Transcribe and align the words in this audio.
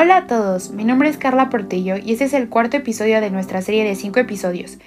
Hola 0.00 0.18
a 0.18 0.26
todos, 0.28 0.70
mi 0.70 0.84
nombre 0.84 1.08
es 1.08 1.18
Carla 1.18 1.50
Portillo 1.50 1.96
y 1.96 2.12
este 2.12 2.26
es 2.26 2.32
el 2.32 2.48
cuarto 2.48 2.76
episodio 2.76 3.20
de 3.20 3.32
nuestra 3.32 3.62
serie 3.62 3.82
de 3.82 3.96
5 3.96 4.20
episodios. 4.20 4.78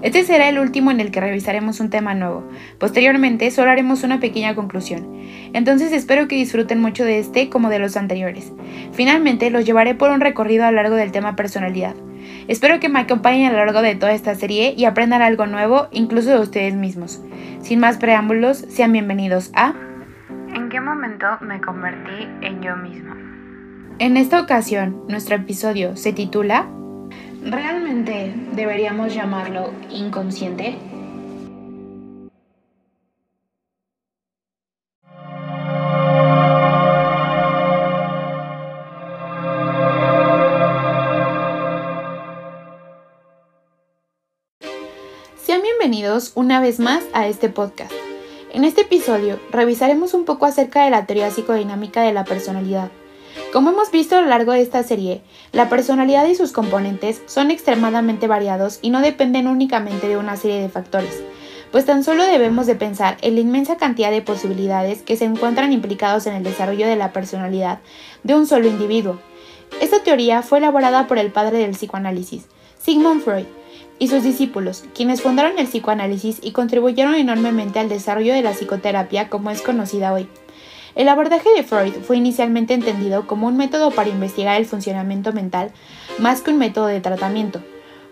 Este 0.00 0.22
será 0.22 0.48
el 0.48 0.60
último 0.60 0.92
en 0.92 1.00
el 1.00 1.10
que 1.10 1.20
revisaremos 1.20 1.80
un 1.80 1.90
tema 1.90 2.14
nuevo. 2.14 2.48
Posteriormente 2.78 3.50
solo 3.50 3.72
haremos 3.72 4.04
una 4.04 4.20
pequeña 4.20 4.54
conclusión. 4.54 5.08
Entonces 5.54 5.90
espero 5.90 6.28
que 6.28 6.36
disfruten 6.36 6.80
mucho 6.80 7.04
de 7.04 7.18
este 7.18 7.50
como 7.50 7.68
de 7.68 7.80
los 7.80 7.96
anteriores. 7.96 8.52
Finalmente 8.92 9.50
los 9.50 9.66
llevaré 9.66 9.96
por 9.96 10.12
un 10.12 10.20
recorrido 10.20 10.64
a 10.64 10.70
lo 10.70 10.76
largo 10.76 10.94
del 10.94 11.10
tema 11.10 11.34
personalidad. 11.34 11.96
Espero 12.46 12.78
que 12.78 12.88
me 12.88 13.00
acompañen 13.00 13.48
a 13.48 13.50
lo 13.50 13.64
largo 13.64 13.82
de 13.82 13.96
toda 13.96 14.12
esta 14.12 14.36
serie 14.36 14.74
y 14.76 14.84
aprendan 14.84 15.20
algo 15.20 15.46
nuevo, 15.46 15.88
incluso 15.90 16.30
de 16.30 16.38
ustedes 16.38 16.76
mismos. 16.76 17.20
Sin 17.60 17.80
más 17.80 17.98
preámbulos, 17.98 18.58
sean 18.68 18.92
bienvenidos 18.92 19.50
a... 19.52 19.74
¿En 20.54 20.68
qué 20.68 20.80
momento 20.80 21.26
me 21.40 21.60
convertí 21.60 22.28
en 22.42 22.62
yo 22.62 22.76
mismo? 22.76 23.30
En 23.98 24.16
esta 24.16 24.40
ocasión, 24.40 25.04
nuestro 25.08 25.36
episodio 25.36 25.96
se 25.96 26.12
titula 26.12 26.70
¿Realmente 27.42 28.34
deberíamos 28.52 29.14
llamarlo 29.14 29.72
inconsciente? 29.90 30.76
Sean 45.36 45.62
bienvenidos 45.62 46.32
una 46.34 46.60
vez 46.60 46.78
más 46.78 47.04
a 47.12 47.26
este 47.26 47.48
podcast. 47.48 47.92
En 48.52 48.64
este 48.64 48.82
episodio 48.82 49.38
revisaremos 49.50 50.14
un 50.14 50.24
poco 50.24 50.46
acerca 50.46 50.84
de 50.84 50.90
la 50.90 51.06
teoría 51.06 51.30
psicodinámica 51.30 52.02
de 52.02 52.12
la 52.12 52.24
personalidad 52.24 52.90
como 53.52 53.70
hemos 53.70 53.90
visto 53.90 54.16
a 54.16 54.20
lo 54.20 54.28
largo 54.28 54.52
de 54.52 54.62
esta 54.62 54.82
serie, 54.82 55.22
la 55.52 55.68
personalidad 55.68 56.26
y 56.26 56.34
sus 56.34 56.52
componentes 56.52 57.20
son 57.26 57.50
extremadamente 57.50 58.28
variados 58.28 58.78
y 58.80 58.90
no 58.90 59.00
dependen 59.00 59.48
únicamente 59.48 60.06
de 60.08 60.16
una 60.16 60.36
serie 60.36 60.60
de 60.60 60.68
factores, 60.68 61.20
pues 61.72 61.84
tan 61.84 62.04
solo 62.04 62.24
debemos 62.24 62.66
de 62.66 62.76
pensar 62.76 63.16
en 63.22 63.34
la 63.34 63.40
inmensa 63.40 63.76
cantidad 63.76 64.10
de 64.10 64.22
posibilidades 64.22 65.02
que 65.02 65.16
se 65.16 65.24
encuentran 65.24 65.72
implicados 65.72 66.26
en 66.26 66.34
el 66.34 66.44
desarrollo 66.44 66.86
de 66.86 66.96
la 66.96 67.12
personalidad 67.12 67.80
de 68.22 68.34
un 68.34 68.46
solo 68.46 68.68
individuo. 68.68 69.18
Esta 69.80 70.02
teoría 70.02 70.42
fue 70.42 70.58
elaborada 70.58 71.06
por 71.06 71.18
el 71.18 71.32
padre 71.32 71.58
del 71.58 71.72
psicoanálisis, 71.72 72.46
Sigmund 72.78 73.22
Freud, 73.22 73.46
y 73.98 74.08
sus 74.08 74.22
discípulos, 74.22 74.84
quienes 74.94 75.22
fundaron 75.22 75.58
el 75.58 75.66
psicoanálisis 75.66 76.38
y 76.42 76.52
contribuyeron 76.52 77.14
enormemente 77.16 77.78
al 77.78 77.88
desarrollo 77.88 78.32
de 78.32 78.42
la 78.42 78.54
psicoterapia 78.54 79.28
como 79.28 79.50
es 79.50 79.60
conocida 79.60 80.12
hoy. 80.12 80.26
El 80.94 81.08
abordaje 81.08 81.48
de 81.54 81.62
Freud 81.62 81.94
fue 82.02 82.16
inicialmente 82.16 82.74
entendido 82.74 83.26
como 83.26 83.46
un 83.46 83.56
método 83.56 83.90
para 83.90 84.08
investigar 84.08 84.56
el 84.56 84.66
funcionamiento 84.66 85.32
mental 85.32 85.70
más 86.18 86.42
que 86.42 86.50
un 86.50 86.58
método 86.58 86.86
de 86.86 87.00
tratamiento. 87.00 87.62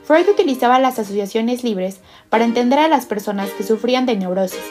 Freud 0.05 0.29
utilizaba 0.29 0.79
las 0.79 0.99
asociaciones 0.99 1.65
libres 1.65 2.01
para 2.31 2.45
entender 2.45 2.79
a 2.79 2.89
las 2.89 3.05
personas 3.05 3.51
que 3.51 3.65
sufrían 3.65 4.07
de 4.07 4.17
neurosis. 4.17 4.63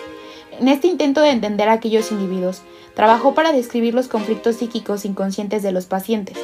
En 0.59 0.67
este 0.67 0.87
intento 0.87 1.21
de 1.21 1.29
entender 1.29 1.69
a 1.69 1.73
aquellos 1.73 2.11
individuos, 2.11 2.63
trabajó 2.95 3.35
para 3.35 3.51
describir 3.51 3.93
los 3.93 4.07
conflictos 4.07 4.55
psíquicos 4.55 5.05
inconscientes 5.05 5.61
de 5.61 5.71
los 5.71 5.85
pacientes. 5.85 6.37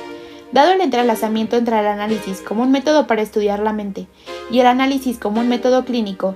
Dado 0.51 0.73
el 0.73 0.81
entrelazamiento 0.81 1.55
entre 1.55 1.79
el 1.79 1.87
análisis 1.87 2.41
como 2.41 2.61
un 2.61 2.71
método 2.71 3.07
para 3.07 3.23
estudiar 3.23 3.59
la 3.59 3.73
mente 3.73 4.05
y 4.51 4.59
el 4.59 4.67
análisis 4.67 5.17
como 5.17 5.39
un 5.39 5.49
método 5.49 5.83
clínico, 5.85 6.35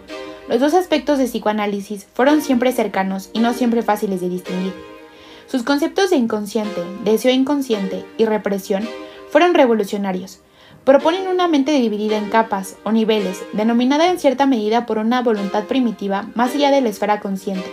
los 0.49 0.59
dos 0.59 0.73
aspectos 0.73 1.19
de 1.19 1.25
psicoanálisis 1.25 2.07
fueron 2.13 2.41
siempre 2.41 2.71
cercanos 2.71 3.29
y 3.33 3.39
no 3.39 3.53
siempre 3.53 3.83
fáciles 3.83 4.21
de 4.21 4.29
distinguir. 4.29 4.96
Sus 5.47 5.63
conceptos 5.63 6.09
de 6.09 6.17
inconsciente, 6.17 6.83
deseo 7.05 7.31
inconsciente 7.31 8.05
y 8.17 8.25
represión 8.25 8.85
fueron 9.29 9.53
revolucionarios. 9.53 10.41
Proponen 10.83 11.29
una 11.29 11.47
mente 11.47 11.71
dividida 11.71 12.17
en 12.17 12.29
capas 12.29 12.75
o 12.83 12.91
niveles, 12.91 13.41
denominada 13.53 14.09
en 14.09 14.19
cierta 14.19 14.45
medida 14.45 14.85
por 14.85 14.97
una 14.97 15.21
voluntad 15.21 15.63
primitiva 15.63 16.27
más 16.35 16.53
allá 16.53 16.69
de 16.69 16.81
la 16.81 16.89
esfera 16.89 17.21
consciente, 17.21 17.69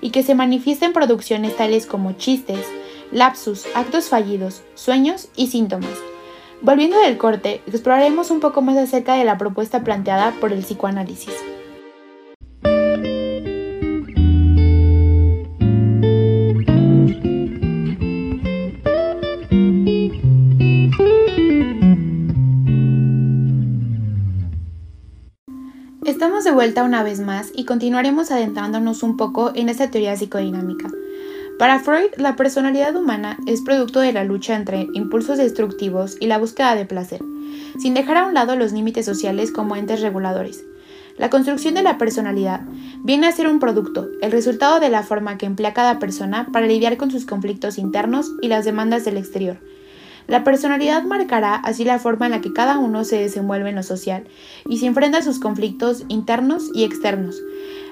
y 0.00 0.10
que 0.10 0.22
se 0.22 0.34
manifiesta 0.34 0.86
en 0.86 0.94
producciones 0.94 1.56
tales 1.56 1.84
como 1.84 2.12
chistes, 2.12 2.66
lapsus, 3.12 3.66
actos 3.74 4.08
fallidos, 4.08 4.62
sueños 4.74 5.28
y 5.36 5.48
síntomas. 5.48 5.90
Volviendo 6.62 6.98
del 7.00 7.18
corte, 7.18 7.60
exploraremos 7.66 8.30
un 8.30 8.40
poco 8.40 8.62
más 8.62 8.78
acerca 8.78 9.14
de 9.16 9.24
la 9.24 9.36
propuesta 9.36 9.84
planteada 9.84 10.32
por 10.40 10.54
el 10.54 10.60
psicoanálisis. 10.60 11.34
De 26.50 26.56
vuelta 26.56 26.82
una 26.82 27.04
vez 27.04 27.20
más 27.20 27.52
y 27.54 27.64
continuaremos 27.64 28.32
adentrándonos 28.32 29.04
un 29.04 29.16
poco 29.16 29.52
en 29.54 29.68
esta 29.68 29.88
teoría 29.88 30.16
psicodinámica. 30.16 30.90
Para 31.60 31.78
Freud, 31.78 32.10
la 32.16 32.34
personalidad 32.34 32.96
humana 32.96 33.38
es 33.46 33.62
producto 33.62 34.00
de 34.00 34.12
la 34.12 34.24
lucha 34.24 34.56
entre 34.56 34.88
impulsos 34.92 35.38
destructivos 35.38 36.16
y 36.18 36.26
la 36.26 36.38
búsqueda 36.38 36.74
de 36.74 36.86
placer, 36.86 37.22
sin 37.78 37.94
dejar 37.94 38.16
a 38.16 38.26
un 38.26 38.34
lado 38.34 38.56
los 38.56 38.72
límites 38.72 39.06
sociales 39.06 39.52
como 39.52 39.76
entes 39.76 40.00
reguladores. 40.00 40.64
La 41.18 41.30
construcción 41.30 41.74
de 41.74 41.84
la 41.84 41.98
personalidad 41.98 42.62
viene 43.04 43.28
a 43.28 43.32
ser 43.32 43.46
un 43.46 43.60
producto, 43.60 44.08
el 44.20 44.32
resultado 44.32 44.80
de 44.80 44.88
la 44.88 45.04
forma 45.04 45.38
que 45.38 45.46
emplea 45.46 45.72
cada 45.72 46.00
persona 46.00 46.48
para 46.52 46.66
lidiar 46.66 46.96
con 46.96 47.12
sus 47.12 47.26
conflictos 47.26 47.78
internos 47.78 48.32
y 48.42 48.48
las 48.48 48.64
demandas 48.64 49.04
del 49.04 49.18
exterior, 49.18 49.60
la 50.30 50.44
personalidad 50.44 51.02
marcará 51.02 51.56
así 51.56 51.84
la 51.84 51.98
forma 51.98 52.26
en 52.26 52.32
la 52.32 52.40
que 52.40 52.52
cada 52.52 52.78
uno 52.78 53.02
se 53.02 53.18
desenvuelve 53.18 53.70
en 53.70 53.74
lo 53.74 53.82
social 53.82 54.22
y 54.68 54.78
se 54.78 54.86
enfrenta 54.86 55.18
a 55.18 55.22
sus 55.22 55.40
conflictos 55.40 56.04
internos 56.06 56.70
y 56.72 56.84
externos. 56.84 57.42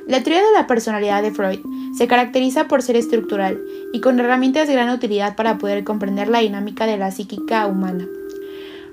La 0.07 0.23
teoría 0.23 0.47
de 0.47 0.53
la 0.53 0.69
personalidad 0.69 1.21
de 1.21 1.33
Freud 1.33 1.59
se 1.97 2.07
caracteriza 2.07 2.69
por 2.69 2.83
ser 2.83 2.95
estructural 2.95 3.61
y 3.93 4.01
con 4.01 4.21
herramientas 4.21 4.69
de 4.69 4.75
gran 4.75 4.91
utilidad 4.91 5.35
para 5.35 5.59
poder 5.59 5.83
comprender 5.83 6.29
la 6.29 6.39
dinámica 6.39 6.87
de 6.87 6.97
la 6.97 7.11
psíquica 7.11 7.67
humana. 7.67 8.07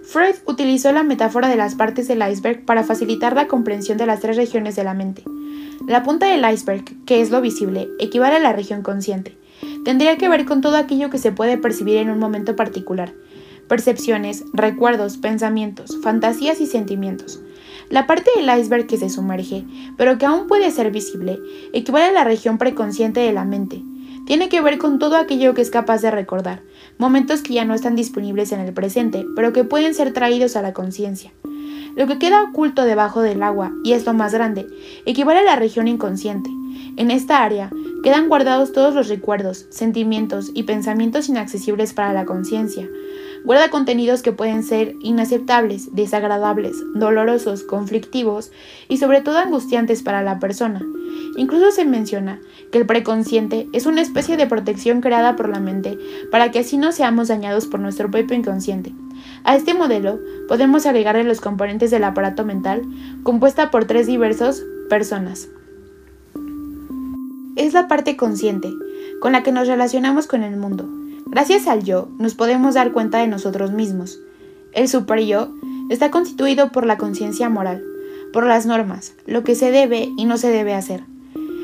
Freud 0.01 0.35
utilizó 0.47 0.91
la 0.91 1.03
metáfora 1.03 1.47
de 1.47 1.55
las 1.55 1.75
partes 1.75 2.07
del 2.07 2.28
iceberg 2.28 2.66
para 2.66 2.84
facilitar 2.84 3.35
la 3.35 3.47
comprensión 3.47 4.00
de 4.00 4.07
las 4.07 4.22
tres 4.22 4.38
regiones 4.38 4.75
de 4.75 4.84
la 4.84 4.95
mente. 4.95 5.23
La 5.88 6.01
punta 6.01 6.25
del 6.25 6.51
iceberg, 6.51 6.84
que 7.05 7.22
es 7.22 7.29
lo 7.29 7.41
visible, 7.41 7.89
equivale 8.00 8.38
a 8.38 8.39
la 8.39 8.53
región 8.53 8.81
consciente. 8.81 9.38
Tendría 9.84 10.17
que 10.17 10.29
ver 10.29 10.45
con 10.45 10.61
todo 10.61 10.78
aquello 10.78 11.11
que 11.11 11.19
se 11.19 11.31
puede 11.31 11.59
percibir 11.59 11.97
en 11.97 12.09
un 12.09 12.17
momento 12.17 12.55
particular, 12.55 13.13
percepciones, 13.68 14.44
recuerdos, 14.53 15.18
pensamientos, 15.18 15.98
fantasías 16.02 16.62
y 16.62 16.66
sentimientos. 16.66 17.40
La 17.90 18.08
parte 18.08 18.31
del 18.36 18.50
iceberg 18.59 18.88
que 18.88 18.98
se 18.98 19.09
sumerge, 19.09 19.64
pero 19.98 20.18
que 20.18 20.26
aún 20.26 20.48
puede 20.48 20.72
ser 20.72 20.92
visible, 20.92 21.40
equivale 21.74 22.06
a 22.06 22.12
la 22.12 22.24
región 22.24 22.58
preconsciente 22.58 23.20
de 23.20 23.34
la 23.34 23.46
mente. 23.46 23.84
Tiene 24.26 24.50
que 24.50 24.62
ver 24.62 24.80
con 24.80 24.98
todo 24.98 25.18
aquello 25.18 25.53
que 25.53 25.62
es 25.62 25.70
capaz 25.70 26.02
de 26.02 26.09
recordar, 26.09 26.64
momentos 26.98 27.44
que 27.44 27.53
ya 27.53 27.66
no 27.66 27.76
están 27.76 27.96
disponibles 27.96 28.52
en 28.52 28.59
el 28.59 28.74
presente, 28.74 29.26
pero 29.36 29.53
que 29.53 29.64
pueden 29.64 29.94
ser 29.94 30.14
traídos 30.14 30.56
a 30.56 30.64
la 30.64 30.74
conciencia. 30.74 31.32
Lo 31.96 32.08
que 32.08 32.18
queda 32.18 32.44
oculto 32.44 32.84
debajo 32.84 33.22
del 33.22 33.44
agua, 33.44 33.72
y 33.84 33.94
es 33.94 34.06
lo 34.06 34.14
más 34.14 34.34
grande, 34.34 34.68
equivale 35.06 35.40
a 35.40 35.44
la 35.44 35.56
región 35.56 35.88
inconsciente. 35.88 36.50
En 36.97 37.12
esta 37.12 37.44
área 37.44 37.70
quedan 38.03 38.28
guardados 38.28 38.72
todos 38.72 38.96
los 38.96 39.09
recuerdos, 39.09 39.68
sentimientos 39.70 40.52
y 40.53 40.64
pensamientos 40.64 41.30
inaccesibles 41.30 41.94
para 41.94 42.12
la 42.12 42.26
conciencia, 42.26 42.90
Guarda 43.45 43.69
contenidos 43.69 44.23
que 44.23 44.31
pueden 44.31 44.63
ser 44.63 44.95
inaceptables, 45.01 45.94
desagradables, 45.94 46.75
dolorosos, 46.95 47.63
conflictivos 47.63 48.51
y 48.90 48.97
sobre 48.97 49.22
todo 49.22 49.37
angustiantes 49.37 50.02
para 50.02 50.23
la 50.23 50.40
persona. 50.40 50.81
Incluso 51.37 51.70
se 51.70 51.85
menciona 51.85 52.41
que 52.72 52.79
el 52.79 52.87
preconsciente 52.87 53.67
es 53.72 53.85
una 53.85 54.02
especie 54.02 54.35
de 54.35 54.47
protección 54.47 54.99
creada 54.99 55.35
por 55.35 55.47
la 55.47 55.59
mente 55.59 55.99
para 56.31 56.49
que 56.49 56.59
así 56.59 56.78
no 56.78 56.91
seamos 56.91 57.28
dañados 57.28 57.67
por 57.67 57.79
nuestro 57.79 58.09
propio 58.09 58.35
inconsciente. 58.35 58.93
A 59.43 59.55
este 59.55 59.75
modelo 59.75 60.20
podemos 60.47 60.87
agregarle 60.87 61.23
los 61.23 61.40
componentes 61.40 61.91
del 61.91 62.03
aparato 62.03 62.46
mental 62.46 62.81
compuesta 63.22 63.70
por 63.70 63.85
tres 63.85 64.08
diversos 64.08 64.64
personas. 64.90 65.49
Es 67.55 67.73
la 67.73 67.87
parte 67.87 68.17
consciente, 68.17 68.70
con 69.22 69.34
la 69.34 69.43
que 69.43 69.52
nos 69.52 69.67
relacionamos 69.67 70.25
con 70.25 70.43
el 70.43 70.58
mundo, 70.58 70.90
Gracias 71.27 71.67
al 71.67 71.83
yo, 71.83 72.07
nos 72.19 72.35
podemos 72.35 72.75
dar 72.75 72.91
cuenta 72.91 73.17
de 73.17 73.27
nosotros 73.27 73.72
mismos. 73.72 74.19
El 74.73 74.87
super 74.87 75.19
yo 75.19 75.49
está 75.89 76.11
constituido 76.11 76.72
por 76.72 76.85
la 76.85 76.97
conciencia 76.97 77.49
moral, 77.49 77.83
por 78.31 78.45
las 78.45 78.67
normas, 78.67 79.13
lo 79.25 79.43
que 79.43 79.55
se 79.55 79.72
debe 79.72 80.09
y 80.17 80.25
no 80.25 80.37
se 80.37 80.49
debe 80.49 80.75
hacer. 80.75 81.03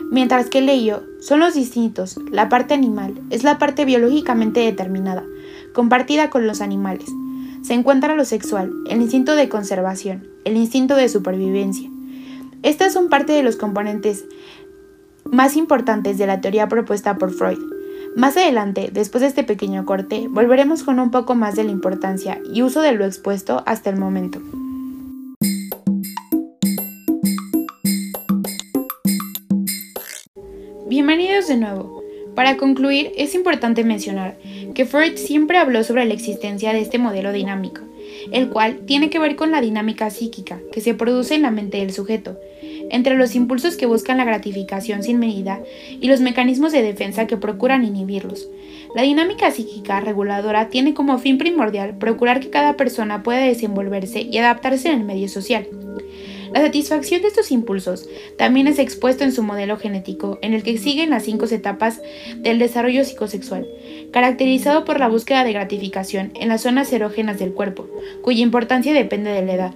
Mientras 0.10 0.50
que 0.50 0.60
el 0.60 0.70
ello 0.70 1.04
son 1.20 1.40
los 1.40 1.54
distintos, 1.54 2.18
la 2.32 2.50
parte 2.50 2.74
animal 2.74 3.22
es 3.30 3.44
la 3.44 3.60
parte 3.60 3.86
biológicamente 3.86 4.62
determinada, 4.62 5.24
compartida 5.74 6.32
con 6.32 6.48
los 6.48 6.60
animales. 6.60 7.06
Se 7.62 7.74
encuentra 7.74 8.16
lo 8.16 8.26
sexual, 8.26 8.74
el 8.90 9.00
instinto 9.00 9.36
de 9.36 9.48
conservación, 9.48 10.28
el 10.44 10.58
instinto 10.58 10.96
de 10.96 11.08
supervivencia. 11.08 11.90
Estas 12.64 12.94
son 12.94 13.10
parte 13.10 13.34
de 13.34 13.44
los 13.44 13.58
componentes 13.58 14.26
más 15.24 15.56
importantes 15.56 16.18
de 16.18 16.28
la 16.28 16.42
teoría 16.42 16.68
propuesta 16.68 17.18
por 17.18 17.32
Freud 17.32 17.60
Más 18.16 18.36
adelante, 18.36 18.90
después 18.92 19.22
de 19.22 19.28
este 19.28 19.44
pequeño 19.44 19.86
corte, 19.86 20.28
volveremos 20.30 20.84
con 20.84 21.00
un 21.00 21.12
poco 21.12 21.34
más 21.34 21.56
de 21.56 21.64
la 21.64 21.72
importancia 21.72 22.42
y 22.54 22.62
uso 22.62 22.82
de 22.82 22.92
lo 22.92 23.06
expuesto 23.06 23.64
hasta 23.66 23.90
el 23.90 23.96
momento. 23.96 24.42
Bienvenidos 30.88 31.48
de 31.48 31.56
nuevo. 31.56 32.04
Para 32.36 32.58
concluir, 32.58 33.14
es 33.16 33.34
importante 33.34 33.86
mencionar 33.86 34.38
que 34.76 34.86
Freud 34.86 35.16
siempre 35.16 35.58
habló 35.58 35.86
sobre 35.86 36.04
la 36.04 36.14
existencia 36.14 36.74
de 36.74 36.82
este 36.82 36.98
modelo 36.98 37.32
dinámico, 37.32 37.82
el 38.34 38.50
cual 38.50 38.82
tiene 38.86 39.10
que 39.10 39.20
ver 39.20 39.38
con 39.38 39.52
la 39.52 39.62
dinámica 39.62 40.10
psíquica 40.10 40.60
que 40.74 40.82
se 40.82 40.94
produce 40.94 41.36
en 41.36 41.44
la 41.44 41.52
mente 41.52 41.78
del 41.78 41.94
sujeto, 41.94 42.38
entre 42.90 43.16
los 43.16 43.36
impulsos 43.36 43.78
que 43.78 43.86
buscan 43.86 44.18
la 44.18 44.26
gratificación 44.26 45.04
sin 45.04 45.20
medida 45.20 45.60
y 46.00 46.08
los 46.08 46.22
mecanismos 46.22 46.72
de 46.72 46.82
defensa 46.82 47.28
que 47.28 47.38
procuran 47.38 47.86
inhibirlos. 47.86 48.48
La 48.96 49.04
dinámica 49.04 49.52
psíquica 49.52 50.00
reguladora 50.02 50.70
tiene 50.70 50.94
como 50.94 51.18
fin 51.18 51.38
primordial 51.38 51.98
procurar 51.98 52.40
que 52.40 52.50
cada 52.50 52.76
persona 52.76 53.24
pueda 53.24 53.40
desenvolverse 53.40 54.22
y 54.22 54.38
adaptarse 54.38 54.90
en 54.90 55.00
el 55.00 55.06
medio 55.06 55.30
social. 55.30 55.68
La 56.54 56.60
satisfacción 56.60 57.22
de 57.22 57.30
estos 57.30 57.50
impulsos 57.52 58.10
también 58.38 58.68
es 58.68 58.78
expuesto 58.78 59.24
en 59.24 59.32
su 59.32 59.42
modelo 59.42 59.78
genético, 59.78 60.38
en 60.42 60.54
el 60.54 60.64
que 60.64 60.78
siguen 60.78 61.10
las 61.10 61.24
cinco 61.24 61.46
etapas 61.46 62.02
del 62.36 62.60
desarrollo 62.60 63.06
psicosexual, 63.06 63.66
caracterizado 64.12 64.84
por 64.84 65.00
la 65.00 65.08
búsqueda 65.08 65.46
de 65.46 65.54
gratificación 65.54 66.34
en 66.36 66.50
las 66.50 66.64
zonas 66.64 66.92
erógenas 66.92 67.40
del 67.40 67.54
cuerpo, 67.54 67.88
cuya 68.22 68.42
importancia 68.42 68.94
depende 68.94 69.32
de 69.32 69.46
la 69.46 69.54
edad. 69.54 69.74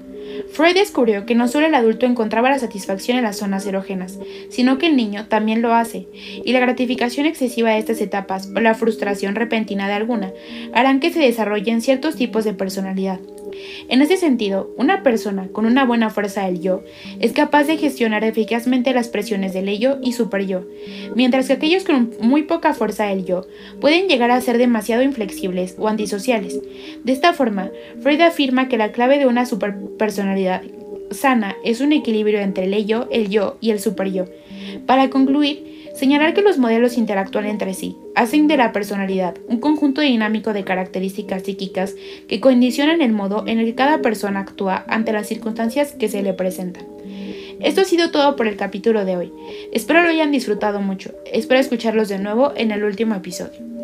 Freud 0.52 0.76
descubrió 0.76 1.26
que 1.26 1.36
no 1.36 1.48
solo 1.48 1.68
el 1.68 1.76
adulto 1.76 2.06
encontraba 2.06 2.50
la 2.50 2.60
satisfacción 2.60 3.18
en 3.18 3.24
las 3.24 3.38
zonas 3.38 3.66
erógenas, 3.66 4.20
sino 4.50 4.78
que 4.78 4.88
el 4.88 4.96
niño 4.96 5.28
también 5.28 5.62
lo 5.62 5.74
hace, 5.74 6.08
y 6.14 6.52
la 6.54 6.60
gratificación 6.60 7.26
excesiva 7.26 7.72
de 7.72 7.80
estas 7.80 8.02
etapas 8.02 8.50
o 8.56 8.60
la 8.60 8.74
frustración 8.74 9.36
repentina 9.36 9.88
de 9.88 9.94
alguna 9.94 10.32
harán 10.74 11.00
que 11.00 11.12
se 11.12 11.20
desarrollen 11.20 11.82
ciertos 11.82 12.16
tipos 12.16 12.44
de 12.44 12.54
personalidad. 12.54 13.20
En 13.88 14.02
ese 14.02 14.18
sentido, 14.18 14.74
una 14.78 15.04
persona 15.04 15.48
con 15.52 15.66
una 15.66 15.86
buena 15.86 16.10
fuerza 16.10 16.46
del 16.46 16.60
yo 16.60 16.84
es 17.20 17.32
capaz 17.32 17.66
de 17.66 17.78
gestionar 17.78 18.24
eficazmente 18.24 18.94
las 18.94 19.08
presiones 19.08 19.54
del 19.54 19.70
ello 19.70 20.00
y 20.02 20.14
super 20.14 20.46
yo, 20.46 20.66
mientras 21.16 21.48
que 21.48 21.54
aquellos 21.54 21.84
con 21.84 22.12
muy 22.20 22.44
poca 22.44 22.74
fuerza 22.74 23.06
del 23.06 23.26
yo 23.26 23.46
pueden 23.80 24.08
llegar 24.08 24.32
a 24.32 24.42
ser 24.42 24.58
demasiado 24.58 25.04
inflexibles 25.04 25.76
o 25.78 25.88
antisociales. 25.88 26.60
De 27.04 27.14
esta 27.14 27.34
forma, 27.34 27.72
Freud 28.02 28.22
afirma 28.22 28.68
que 28.68 28.78
la 28.78 28.92
clave 28.92 29.20
de 29.20 29.28
una 29.28 29.46
superpersonalidad 29.46 30.15
sana 31.12 31.56
es 31.64 31.82
un 31.82 31.92
equilibrio 31.94 32.40
entre 32.40 32.66
el 32.66 32.74
ello, 32.74 33.08
el 33.12 33.30
yo 33.30 33.58
y 33.62 33.72
el 33.72 33.80
super 33.80 34.12
yo. 34.12 34.26
Para 34.86 35.10
concluir, 35.10 35.76
Señalar 35.96 36.34
que 36.34 36.42
los 36.42 36.58
modelos 36.58 36.98
interactúan 36.98 37.46
entre 37.46 37.74
sí, 37.74 37.96
hacen 38.16 38.48
de 38.48 38.58
la 38.58 38.74
personalidad 38.74 39.36
un 39.48 39.62
conjunto 39.62 40.02
dinámico 40.02 40.52
de 40.52 40.66
características 40.66 41.44
psíquicas 41.44 41.96
que 42.28 42.42
condicionan 42.42 43.02
el 43.02 43.14
modo 43.14 43.46
en 43.48 43.60
el 43.60 43.66
que 43.66 43.76
cada 43.76 44.02
persona 44.02 44.42
actúa 44.42 44.84
ante 44.90 45.14
las 45.14 45.28
circunstancias 45.28 45.94
que 45.94 46.10
se 46.10 46.22
le 46.22 46.34
presentan. 46.34 46.86
Esto 47.62 47.80
ha 47.80 47.86
sido 47.86 48.12
todo 48.12 48.36
por 48.36 48.48
el 48.48 48.58
capítulo 48.58 49.06
de 49.06 49.16
hoy. 49.16 49.34
Espero 49.72 50.04
lo 50.04 50.10
hayan 50.10 50.34
disfrutado 50.34 50.82
mucho. 50.82 51.14
Espero 51.32 51.62
escucharlos 51.62 52.10
de 52.10 52.20
nuevo 52.20 52.52
en 52.58 52.72
el 52.72 52.84
último 52.84 53.16
episodio. 53.16 53.75